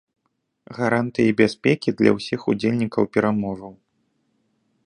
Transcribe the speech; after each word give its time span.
Гарантыі 0.77 1.35
бяспекі 1.43 1.95
для 1.99 2.11
ўсіх 2.17 2.39
удзельнікаў 2.55 3.03
перамоваў. 3.19 3.73